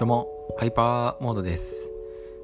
[0.00, 1.90] どうも、ハイパーモードです。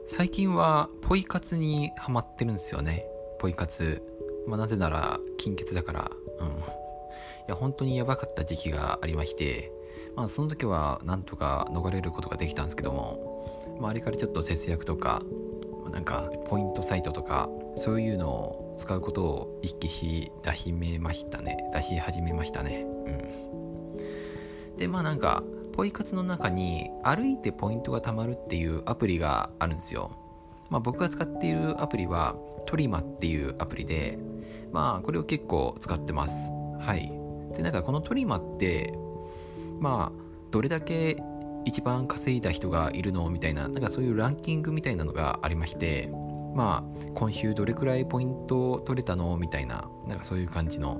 [0.06, 3.06] 最近はポイ活にハマってるんですよね。
[3.38, 4.02] ポイ活。
[4.46, 6.10] まあ、なぜなら金欠だから。
[6.38, 6.48] うん。
[6.48, 6.52] い
[7.48, 9.72] や、本当にやばかった時期がありまして、
[10.14, 15.22] まあ、その時はなんとか逃れることができたんですけども、まあ、あれからちょっと節約とか、
[15.90, 21.56] なんかポイントサイトとか、そういうのを使うことを意識し出しめましたね。
[21.72, 22.84] 出し始めましたね。
[23.06, 23.10] う
[24.74, 24.76] ん。
[24.76, 25.42] で、まあなんか、
[25.76, 30.10] ポイ活の中に歩いてポイントが貯まるっていうアプリがあるんですよ。
[30.70, 32.34] まあ、僕が使っているアプリは
[32.64, 34.18] トリマっていうアプリで、
[34.72, 36.50] まあ、これを結構使ってます。
[36.80, 37.12] はい。
[37.54, 38.94] で、なんかこのトリマって、
[39.78, 41.18] まあ、どれだけ
[41.66, 46.08] 一番稼いだ人がいるのみたいな、なんかそういうランキングみたいなのがありまして、
[46.54, 50.98] まあ、今週どれくらいポイント取れたのみたいな、なんかそういう感じの。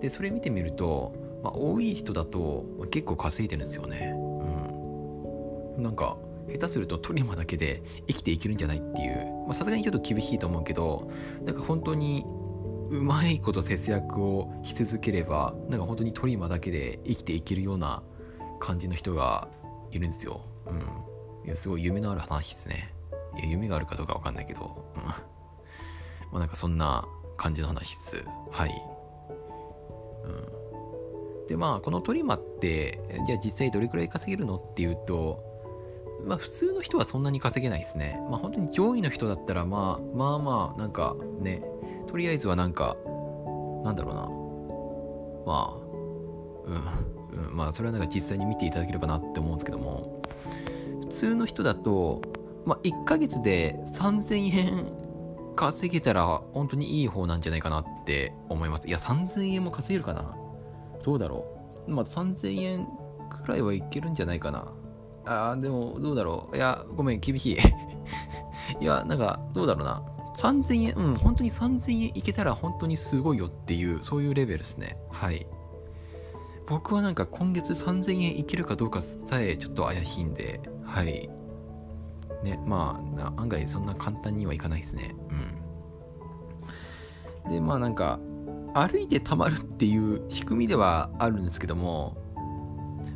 [0.00, 4.12] で、それ見てみると、まあ、多い人だと結構稼いでるんですよね。
[5.76, 5.82] うん。
[5.82, 6.16] なんか、
[6.48, 11.10] 下手するとトリマだけで生きていけるんじゃないっていう、さすがにちょっと厳しいと思うけど、
[11.44, 12.24] なんか本当に
[12.90, 18.02] うまいこと節約をし続ければ、なんか本当にトリマだけで生きていけるような
[18.60, 19.48] 感じの人が
[19.90, 20.40] いるんですよ。
[20.66, 20.80] うん。
[21.44, 22.94] いや、すごい夢のある話ですね。
[23.36, 25.02] いや、夢があるかどうかわかんないけど、うん。
[25.02, 25.14] ま
[26.34, 28.24] あなんかそんな感じの話っす。
[28.50, 28.82] はい。
[30.24, 30.57] うん。
[31.48, 35.42] でまあこのトリマってじゃあ実際どれくらい稼げるのっていうと
[36.24, 38.20] まあ普通の人はそんなに稼げないですね。
[38.30, 41.62] まあ本当に上位の人だったらまあまあまあなんかね
[42.06, 42.96] とりあえずはなんか
[43.84, 44.28] なんだろうな。
[45.46, 45.88] まあ
[46.66, 50.22] うん、うん、まあそれはなんか実際に見ていただければなって思うんですけども。
[51.00, 52.20] 普通の人だと
[52.66, 54.92] まあ1ヶ月で3000円
[55.56, 58.86] 稼げたら本当にいい方なんじゃないかなって思います。
[58.86, 60.36] いや3000円も稼げるかな。
[61.04, 61.46] どうだろ
[61.86, 62.86] うまあ、3000円
[63.30, 64.72] くらいはいけるんじゃないかな。
[65.24, 66.56] あー、でも、どうだろう。
[66.56, 67.58] いや、ごめん、厳しい。
[68.80, 70.02] いや、なんか、どうだろうな。
[70.36, 74.96] 3000円、うん、本当に3000円いけたら本当にすごいよっていう、そういうレベルですね。
[75.10, 75.46] はい。
[76.66, 81.28] 僕はなんか今月3000円いけるかどうかさえちょっと怪しいんで、はい。
[82.44, 85.16] ね、まあ、案外そんな簡単にはいかないですね。
[87.46, 87.52] うん。
[87.52, 88.20] で、まあなんか、
[88.74, 92.16] 歩いてたまるっていう仕組みではあるんですけども、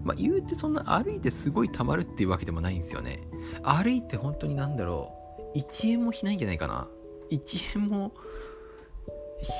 [0.05, 3.23] まあ、言うてそんな歩いてすごいたまるっていうわけでもないんですよね。
[3.63, 5.13] 歩いて本当になんだろ
[5.55, 6.89] う、1円もしないんじゃないかな。
[7.31, 8.13] 1円も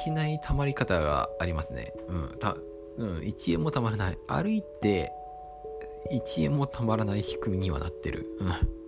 [0.05, 1.93] しないたまり方がありますね。
[2.09, 2.57] うん、た、
[2.99, 4.19] うん、1円もたまらない。
[4.29, 5.13] 歩いて
[6.13, 8.27] 1円もたまらない仕組みにはなってる。
[8.41, 8.82] うん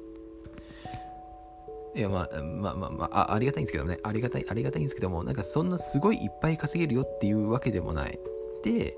[1.95, 3.99] いや、まあ、まあまあまあ、ありがたいんですけどね。
[4.03, 8.19] ありがたい、ありがたいんですけども、なんかそんなすごいいっぱい稼げるよっていうわけでもない。
[8.63, 8.97] で、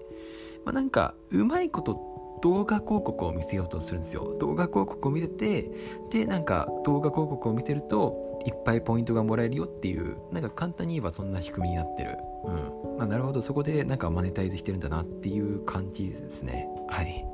[0.65, 4.37] まあ、なんか、うまいこと動画広告を見せようとするんですよ。
[4.39, 5.71] 動画広告を見せて、
[6.11, 12.19] で、なんか動画広告を見せると、いっぱいポイントがもらえるよっていう、なんか簡単に言えばそんな仕組みになってる。
[12.45, 12.97] うん。
[12.99, 16.69] まあ、なるほど、そこでなんかマネタイズしてるんだなっていう感じですね。
[16.89, 17.27] はい。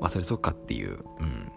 [0.00, 0.98] まあ、それそっかっていう。
[1.20, 1.52] うん。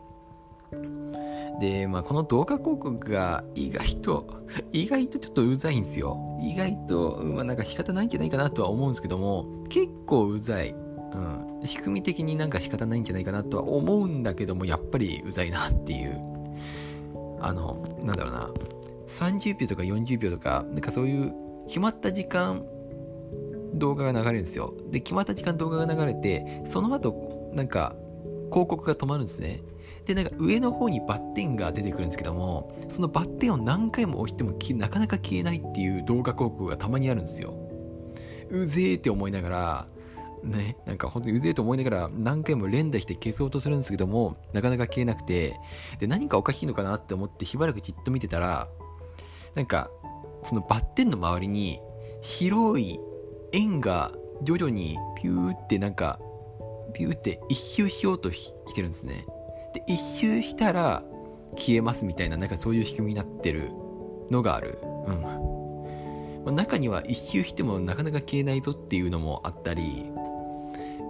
[1.59, 4.27] で、まあ、この動画広告が意外と、
[4.73, 6.17] 意外とちょっとうざいんですよ。
[6.41, 10.75] 意外と、まあ、なんか仕方ないんじゃないかなとは思うんですけども、結構うざい。
[11.13, 11.67] うん。
[11.67, 16.19] 仕組み的になんか仕方ないんじゃないかなとは思うんだけども、やっぱりうざいなっていう。
[17.39, 18.49] あの、なんだろうな。
[19.07, 21.33] 30秒とか40秒とか、なんかそういう
[21.67, 22.63] 決まった時間、
[23.73, 24.73] 動画が流れるんですよ。
[24.89, 27.95] で、決まった時間動画が流れて、その後、なんか、
[28.51, 29.61] 広告が止まるんですね。
[30.13, 37.53] で、なんか上の方にバッテンが出てくるんですけども、そのバッテンを何回も押してもなかなか消えないっていう動画広告がたまにあるんですよ。
[38.49, 39.87] うぜーって思いながら、
[40.43, 45.57] ね、なんか本当にうぜえと思いながら何回も連打して消そうとするんですけども、なかなか消えなくて、
[45.99, 48.67] で、何かおかしいのかなって思ってしばらくじっと見てたら、
[49.55, 49.89] なんか、
[50.43, 51.79] そのバッテンの周りに
[52.21, 52.99] 広い
[53.53, 54.11] 円が
[54.43, 56.19] 徐々にピューってなんか、
[56.93, 59.25] ピューって一周しようとしてるんですね。
[59.73, 61.03] で一周したら
[61.55, 63.71] 消えますみたいななんかそういう仕組みになってる
[64.29, 64.79] のがある。
[65.07, 65.21] うん、
[66.45, 70.05] まあ、中には一周してもなかなか消えないぞっていうのもあったり、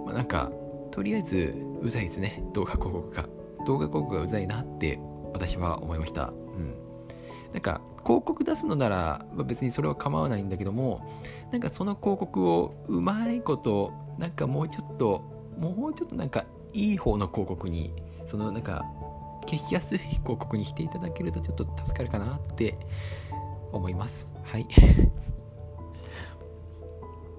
[0.04, 0.50] まあ、なんか
[0.90, 2.42] とりあえずうざいですね。
[2.52, 3.28] 動画広告が。
[3.66, 4.98] 動画広告がうざいなって
[5.32, 6.28] 私は思いました。
[6.28, 6.74] うん。
[7.52, 11.06] なんか広告出すのなら、まあ、別にそれは構わないんだけども
[11.50, 15.22] なんかその広告をうまいことなんかもうちょっと
[15.58, 17.92] もうちょっとなんかいい方の広告に
[18.26, 18.84] そのなんか
[19.44, 22.78] 消しやすい広告にしていただけるとちょっと助かるかなって
[23.72, 24.30] 思います。
[24.44, 24.66] はい。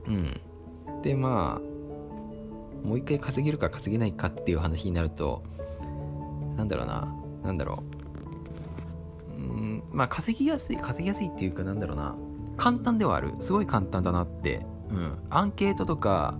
[0.07, 0.41] うん。
[1.01, 5.43] でまあもう一回稼げるか稼げないかっていう話になると
[6.57, 7.13] なんだろうな。
[7.43, 7.83] なんだろ
[9.37, 9.41] う。
[9.41, 12.15] うんまあ稼ぎやすい稼ぎやすいっていうかなんだろうな。
[12.57, 13.33] 簡単ではある。
[13.39, 14.65] すごい簡単だなって。
[14.89, 15.17] うん。
[15.29, 16.37] アンケートとか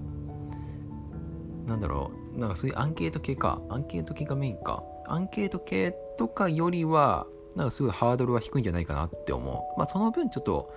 [1.66, 3.62] なんだろうなんかそういうアンケート系か。
[3.70, 4.84] アンケート系がメインか。
[5.06, 9.78] アンケート系とかよりはなんかすごいハードルは低いんじゃないかなって思う。
[9.78, 10.74] まあその分ちょっと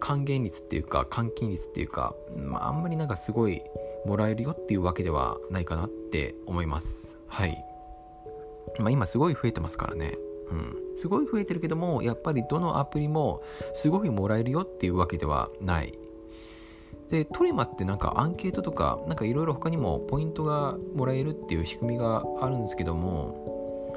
[0.00, 3.62] 還元率っていうか換金率っていうか、まあ、あんまりなんかすごい
[4.04, 7.16] もらえるよっていうわけではないかなって思います。
[7.26, 7.64] はい。
[8.78, 10.14] まあ今すごい増えてますからね。
[10.50, 13.42] うん、すごい増えてるけどもやっぱりどのアプリも
[13.74, 15.98] すごいもらえるよっていうわけではない。
[17.08, 23.96] でトリマってなんかアンケートとかなんかいろいろ他にもポイントがもらえるっていう仕組みがあるんですけども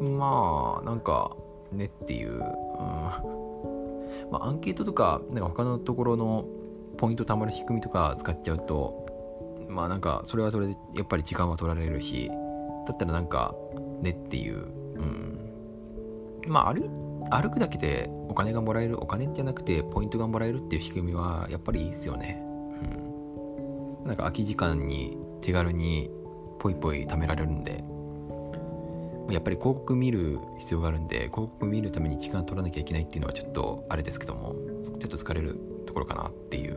[0.00, 1.36] まあなんか
[1.72, 3.42] ねっていう、うん。
[4.30, 6.46] まあ、アンケートとかなんか他のところの
[6.96, 9.06] ポイント貯まる仕組みとか使っちゃうと
[9.68, 12.30] まあなんかそれはそれでやっぱり時間は取られるし
[12.86, 13.54] だったらなんか
[14.00, 14.60] ねっていう、う
[15.00, 15.52] ん、
[16.46, 22.42] まあ歩歩くだけでお金がもらえるお金じゃなくてポイントがもらえるっていう仕組みはやっぱりいいですよね。
[22.42, 24.06] うん。
[24.06, 26.10] なんか空き時間に手軽に
[26.58, 27.84] ポイポイ貯められるんで。
[29.30, 36.74] やっぱり広告見る必要があるんで広告見るために時間取らなきゃいけないっていうのはちょっとあれですけどもちょっと疲れるところかなっていう。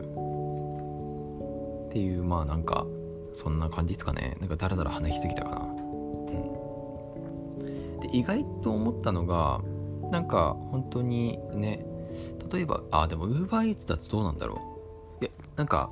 [1.88, 2.86] っていうまあなんか
[3.32, 4.36] そんな感じですかね。
[4.40, 5.60] なんかダラダラ話しすぎたかな。
[5.62, 5.64] う
[7.64, 8.00] ん。
[8.00, 9.60] で意外と思ったのが
[10.10, 11.84] なんか本当にね
[12.52, 14.60] 例えばあでも UberEats だとどうなんだろ
[15.20, 15.24] う。
[15.24, 15.90] いやなんか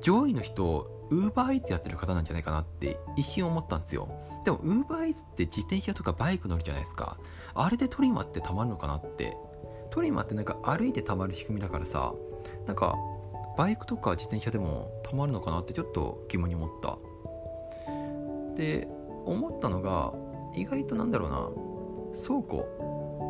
[0.00, 4.08] 上位の人 UberEats やってる方なんじゃないかなって一瞬思ったんですよ。
[4.44, 7.18] でも UberEats って自転車とかバイク乗るじゃないですか。
[7.54, 9.36] あれでトリマってたまるのかなって。
[9.90, 12.12] トリマってなんか歩いてたまる仕組みだからさ
[12.66, 12.96] なんか
[13.56, 16.98] バイクとか自転車でもたまるのかなってちょっと疑問に思った。
[18.56, 18.88] で
[19.24, 20.12] 思ったのが
[20.56, 21.48] 意外となんだろうな
[22.12, 22.66] 倉庫。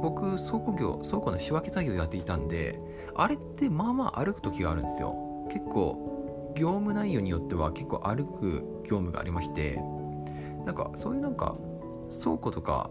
[0.03, 2.79] 僕倉庫業倉庫の仕分け作業やっていたんで
[3.15, 5.17] あれってまあまあ歩く時があるんですよ。
[5.51, 9.81] 結構業務内容によっては結構歩く業務がありまして
[10.65, 11.57] なんかそういうなんか
[12.23, 12.91] 倉庫とか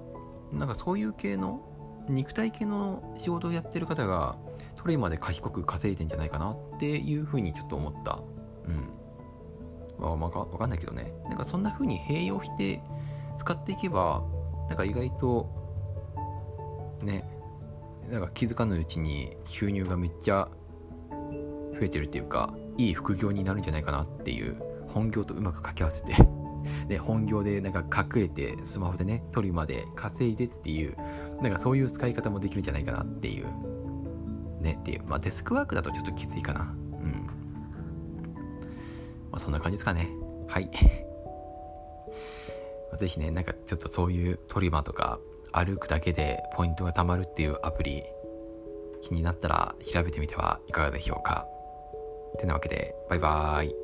[0.51, 1.61] なんかそういう系の
[2.09, 4.35] 肉体系の仕事をやってる方が
[4.75, 8.19] それまで賢く稼いでんじゃないかなっていうふうにちょっと思った。
[8.67, 8.89] うん。
[9.99, 11.13] まあ、わかんないけどね。
[11.29, 12.81] なんかそんな風に併用して
[13.37, 14.23] 使っていけば
[14.67, 15.62] なんか意外と
[17.03, 17.29] ね
[18.09, 20.49] なんか気づかぬうちに収入がめっちゃ
[21.09, 26.13] 増えてるっていうかいい副業になるんじゃないかなっていう本業とうまく掛け合わせて
[26.87, 30.95] で 本業でなんか隠れてスマホでね取るまで稼いでっていう
[31.41, 33.47] なんかそういう使い方もできるんじゃないかなっていう
[34.61, 36.61] ねっていうまあデスクワークだとちょっときついかな。
[36.61, 37.27] うん。
[39.31, 40.09] まあそんな感じですかね。
[40.47, 40.69] はい。
[42.97, 45.19] ぜひねなんかちょっとそういうトリマーとか
[45.53, 48.03] 歩くだけでポイントが貯まるっていうアプリ
[49.01, 51.47] 気になったら調べてみてはいかがでしょうか。
[52.39, 53.82] てなわけでバイバーイ。